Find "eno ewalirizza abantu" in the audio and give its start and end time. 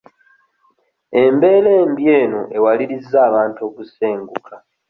2.21-3.59